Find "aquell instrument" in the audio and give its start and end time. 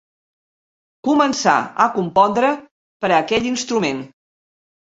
3.21-4.05